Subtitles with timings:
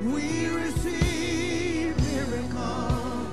[0.00, 3.26] we receive miracle.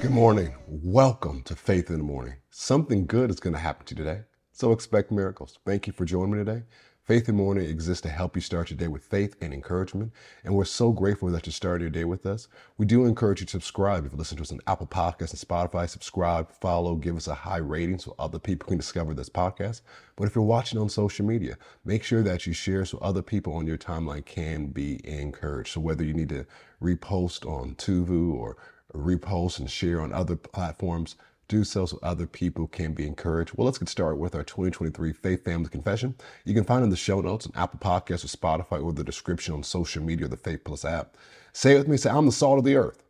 [0.00, 0.54] Good morning.
[0.68, 2.34] Welcome to Faith in the Morning.
[2.50, 4.20] Something good is going to happen to you today,
[4.52, 5.58] so expect miracles.
[5.64, 6.64] Thank you for joining me today.
[7.04, 10.12] Faith in Morning exists to help you start your day with faith and encouragement,
[10.44, 12.46] and we're so grateful that you started your day with us.
[12.78, 14.06] We do encourage you to subscribe.
[14.06, 17.34] If you listen to us on Apple Podcasts and Spotify, subscribe, follow, give us a
[17.34, 19.80] high rating so other people can discover this podcast.
[20.14, 23.54] But if you're watching on social media, make sure that you share so other people
[23.54, 25.72] on your timeline can be encouraged.
[25.72, 26.46] So whether you need to
[26.80, 28.56] repost on Tuvu or
[28.94, 31.16] repost and share on other platforms.
[31.52, 33.52] Do so so other people can be encouraged.
[33.54, 36.14] Well, let's get started with our 2023 Faith Family Confession.
[36.46, 39.52] You can find in the show notes on Apple Podcasts or Spotify or the description
[39.52, 41.14] on social media or the Faith Plus app.
[41.52, 41.98] Say it with me.
[41.98, 43.02] Say, I'm the salt of the earth.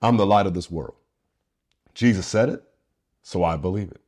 [0.00, 0.94] I'm the light of this world.
[1.92, 2.64] Jesus said it,
[3.22, 4.00] so I believe it.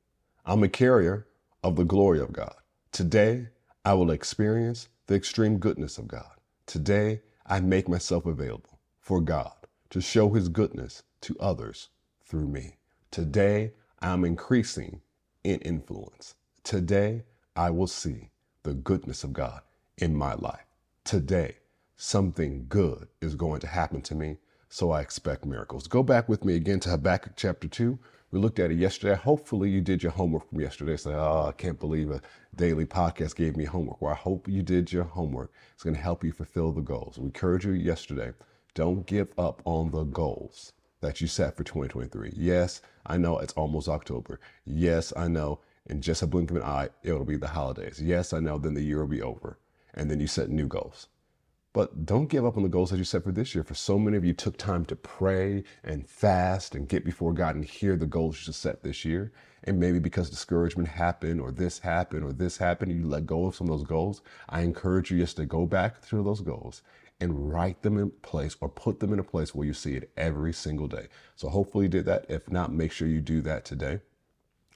[0.46, 1.26] I'm a carrier
[1.62, 2.54] of the glory of God.
[2.92, 3.48] Today,
[3.84, 6.32] I will experience the extreme goodness of God.
[6.64, 9.52] Today, I make myself available for God
[9.90, 11.90] to show his goodness to others
[12.24, 12.76] through me.
[13.10, 15.00] Today, I'm increasing
[15.42, 16.36] in influence.
[16.62, 17.24] Today,
[17.56, 18.30] I will see
[18.62, 19.62] the goodness of God
[19.98, 20.66] in my life.
[21.02, 21.56] Today,
[21.96, 24.36] something good is going to happen to me,
[24.68, 25.88] so I expect miracles.
[25.88, 27.98] Go back with me again to Habakkuk chapter 2.
[28.30, 29.16] We looked at it yesterday.
[29.16, 30.96] Hopefully, you did your homework from yesterday.
[30.96, 32.22] Say, oh, I can't believe a
[32.54, 34.00] daily podcast gave me homework.
[34.00, 35.50] Well, I hope you did your homework.
[35.74, 37.18] It's going to help you fulfill the goals.
[37.18, 38.34] We encouraged you yesterday
[38.74, 42.32] don't give up on the goals that you set for 2023.
[42.36, 44.40] Yes, I know it's almost October.
[44.64, 48.00] Yes, I know in just a blink of an eye, it'll be the holidays.
[48.02, 49.58] Yes, I know then the year will be over.
[49.94, 51.08] And then you set new goals.
[51.72, 53.62] But don't give up on the goals that you set for this year.
[53.62, 57.54] For so many of you took time to pray and fast and get before God
[57.54, 59.32] and hear the goals you set this year.
[59.64, 63.54] And maybe because discouragement happened or this happened or this happened, you let go of
[63.54, 64.20] some of those goals.
[64.48, 66.82] I encourage you just to go back through those goals
[67.20, 70.10] and write them in place or put them in a place where you see it
[70.16, 71.08] every single day.
[71.36, 72.26] So hopefully you did that.
[72.28, 74.00] If not, make sure you do that today.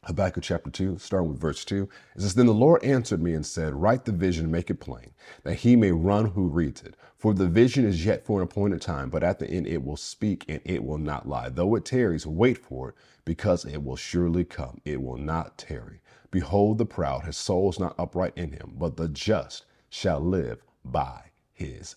[0.04, 3.44] Habakkuk chapter 2, starting with verse 2, it says, Then the Lord answered me and
[3.44, 5.12] said, Write the vision, make it plain,
[5.44, 6.94] that he may run who reads it.
[7.16, 9.96] For the vision is yet for an appointed time, but at the end it will
[9.96, 11.48] speak and it will not lie.
[11.48, 14.82] Though it tarries, wait for it, because it will surely come.
[14.84, 16.00] It will not tarry.
[16.30, 20.62] Behold the proud, his soul is not upright in him, but the just shall live
[20.84, 21.96] by his.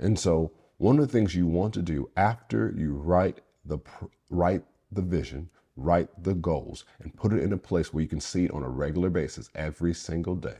[0.00, 3.78] And so, one of the things you want to do after you write the
[4.30, 8.20] write the vision, write the goals, and put it in a place where you can
[8.20, 10.56] see it on a regular basis every single day.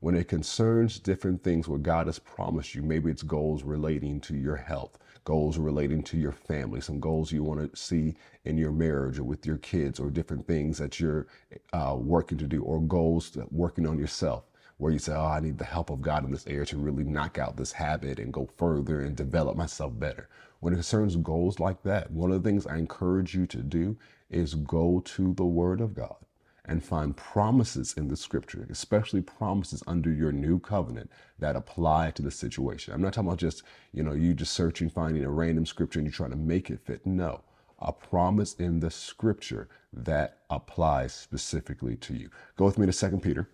[0.00, 4.36] When it concerns different things where God has promised you, maybe it's goals relating to
[4.36, 8.72] your health, goals relating to your family, some goals you want to see in your
[8.72, 11.28] marriage or with your kids, or different things that you're
[11.72, 14.44] uh, working to do, or goals working on yourself
[14.78, 17.04] where you say, Oh, I need the help of God in this area to really
[17.04, 20.28] knock out this habit and go further and develop myself better.
[20.60, 23.96] When it concerns goals like that, one of the things I encourage you to do
[24.30, 26.16] is go to the Word of God
[26.64, 32.22] and find promises in the scripture, especially promises under your new covenant that apply to
[32.22, 32.92] the situation.
[32.92, 36.06] I'm not talking about just, you know, you just searching, finding a random scripture and
[36.06, 37.06] you're trying to make it fit.
[37.06, 37.42] No,
[37.78, 42.30] a promise in the scripture that applies specifically to you.
[42.56, 43.48] Go with me to Second Peter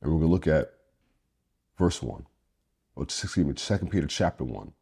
[0.00, 0.72] And we're going to look at
[1.76, 2.26] verse 1,
[2.96, 4.72] or excuse me, 2 Peter chapter 1,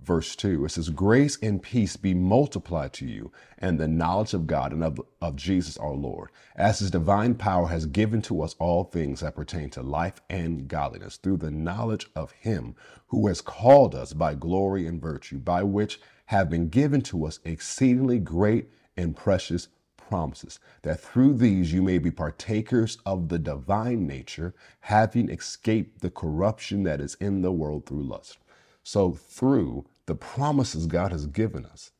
[0.00, 0.64] verse 2.
[0.64, 4.84] It says, Grace and peace be multiplied to you, and the knowledge of God and
[4.84, 9.20] of, of Jesus our Lord, as his divine power has given to us all things
[9.20, 12.74] that pertain to life and godliness, through the knowledge of him
[13.08, 17.40] who has called us by glory and virtue, by which have been given to us
[17.44, 19.68] exceedingly great and precious
[20.12, 26.10] promises, that through these you may be partakers of the divine nature, having escaped the
[26.10, 28.36] corruption that is in the world through lust.
[28.82, 31.92] So, through the promises God has given us,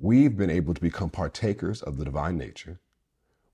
[0.00, 2.80] we've been able to become partakers of the divine nature.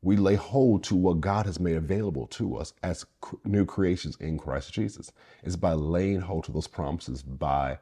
[0.01, 3.05] We lay hold to what God has made available to us as
[3.45, 5.13] new creations in Christ Jesus.
[5.43, 7.79] It's by laying hold to those promises by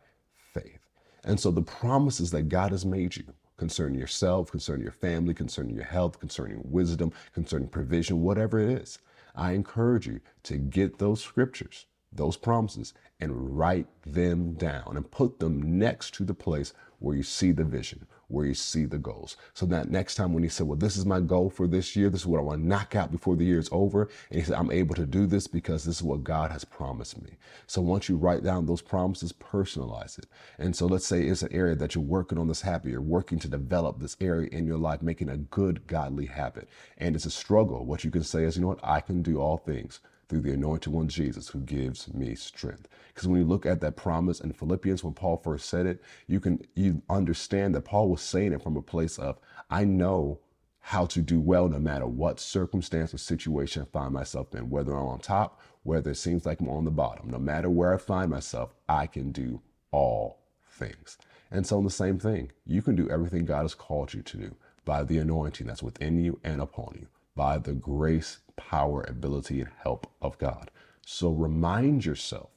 [0.52, 0.80] faith.
[1.22, 5.74] And so the promises that God has made you, concerning yourself, concerning your family, concerning
[5.74, 8.98] your health, concerning wisdom, concerning provision, whatever it is.
[9.34, 15.38] I encourage you to get those scriptures, those promises, and write them down and put
[15.40, 19.36] them next to the place where you see the vision, where you see the goals.
[19.54, 22.10] So that next time when he said, Well, this is my goal for this year,
[22.10, 24.08] this is what I want to knock out before the year is over.
[24.30, 27.22] And he said, I'm able to do this because this is what God has promised
[27.22, 27.38] me.
[27.66, 30.26] So once you write down those promises, personalize it.
[30.58, 33.38] And so let's say it's an area that you're working on this habit, you're working
[33.40, 36.68] to develop this area in your life, making a good godly habit.
[36.98, 37.84] And it's a struggle.
[37.84, 40.52] What you can say is, you know what, I can do all things through the
[40.52, 42.88] anointed one Jesus who gives me strength.
[43.08, 46.40] Because when you look at that promise in Philippians, when Paul first said it, you
[46.40, 49.38] can you understand that Paul was saying it from a place of,
[49.70, 50.40] I know
[50.80, 54.92] how to do well no matter what circumstance or situation I find myself in, whether
[54.92, 57.30] I'm on top, whether it seems like I'm on the bottom.
[57.30, 59.62] No matter where I find myself, I can do
[59.92, 61.16] all things.
[61.50, 64.56] And so, the same thing, you can do everything God has called you to do
[64.84, 69.70] by the anointing that's within you and upon you, by the grace, power, ability, and
[69.82, 70.70] help of God.
[71.06, 72.50] So, remind yourself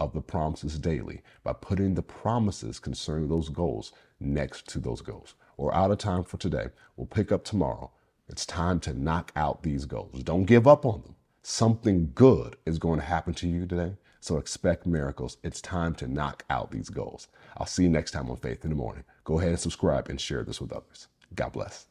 [0.00, 5.34] of the promises daily by putting the promises concerning those goals next to those goals.
[5.56, 6.66] We're out of time for today.
[6.96, 7.90] We'll pick up tomorrow.
[8.28, 10.22] It's time to knock out these goals.
[10.22, 11.14] Don't give up on them.
[11.42, 13.96] Something good is going to happen to you today.
[14.20, 15.36] So expect miracles.
[15.42, 17.28] It's time to knock out these goals.
[17.58, 19.04] I'll see you next time on Faith in the Morning.
[19.24, 21.08] Go ahead and subscribe and share this with others.
[21.34, 21.86] God bless.